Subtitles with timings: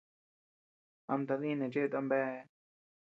[1.11, 2.43] Ama tadii neʼe cheeta ama beâ.